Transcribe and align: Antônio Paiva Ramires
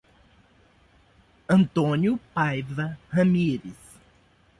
Antônio 1.47 2.19
Paiva 2.33 2.97
Ramires 3.11 3.99